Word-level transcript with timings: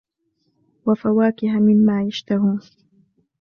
وفواكه 0.85 1.51
مما 1.59 2.03
يشتهون 2.03 2.59